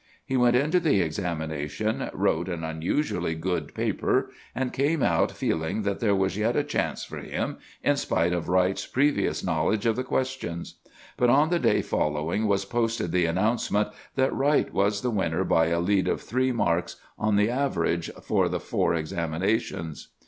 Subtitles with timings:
[0.25, 5.83] He went in to the examination, wrote an unusually good paper, and came out feeling
[5.83, 9.95] that there was yet a chance for him in spite of Wright's previous knowledge of
[9.95, 10.79] the questions.
[11.17, 15.67] But on the day following was posted the announcement that Wright was the winner by
[15.67, 20.07] a lead of three marks on the average for the four examinations.